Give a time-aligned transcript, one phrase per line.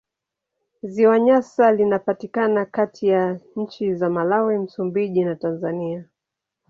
[0.83, 6.05] Ziwa Nyasa linapatikana kati ya nchi za Malawi, Msumbiji na Tanzania.